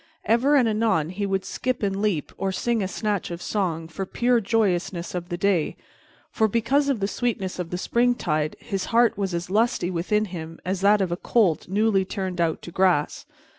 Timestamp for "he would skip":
1.11-1.83